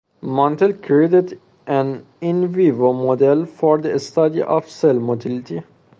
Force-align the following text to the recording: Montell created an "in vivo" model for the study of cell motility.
Montell 0.23 0.73
created 0.81 1.39
an 1.67 2.07
"in 2.21 2.47
vivo" 2.47 2.91
model 2.91 3.45
for 3.45 3.77
the 3.77 3.99
study 3.99 4.41
of 4.41 4.67
cell 4.67 4.95
motility. 4.99 5.61